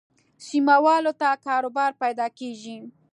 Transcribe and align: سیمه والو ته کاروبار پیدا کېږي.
سیمه 0.47 0.75
والو 0.85 1.13
ته 1.19 1.29
کاروبار 1.45 1.91
پیدا 2.01 2.27
کېږي. 2.39 2.77